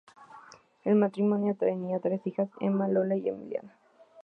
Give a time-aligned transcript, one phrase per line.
[0.83, 3.77] El matrimonio tendría tres hijas: Emma, Lola y Emiliana.